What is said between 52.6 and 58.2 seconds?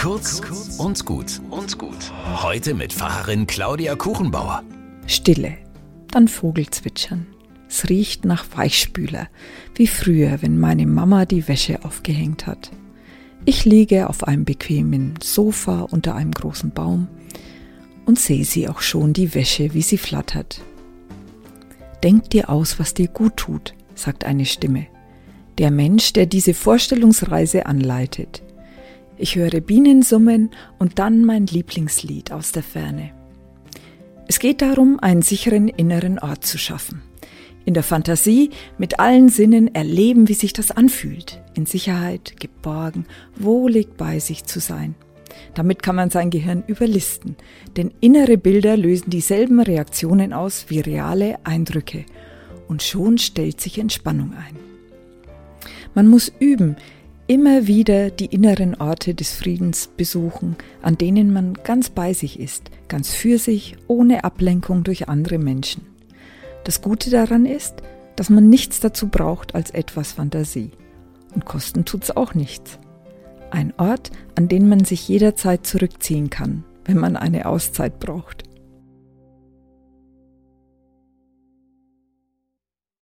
und schon stellt sich Entspannung ein. Man muss üben, immer wieder